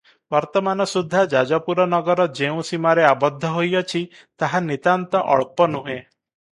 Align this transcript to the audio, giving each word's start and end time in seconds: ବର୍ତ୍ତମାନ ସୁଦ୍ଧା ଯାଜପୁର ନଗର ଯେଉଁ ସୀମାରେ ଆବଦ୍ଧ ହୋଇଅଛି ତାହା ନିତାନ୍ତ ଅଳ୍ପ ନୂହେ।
ବର୍ତ୍ତମାନ 0.35 0.87
ସୁଦ୍ଧା 0.91 1.21
ଯାଜପୁର 1.33 1.85
ନଗର 1.91 2.27
ଯେଉଁ 2.41 2.65
ସୀମାରେ 2.71 3.07
ଆବଦ୍ଧ 3.13 3.55
ହୋଇଅଛି 3.59 4.05
ତାହା 4.45 4.67
ନିତାନ୍ତ 4.71 5.27
ଅଳ୍ପ 5.37 5.73
ନୂହେ। 5.75 6.01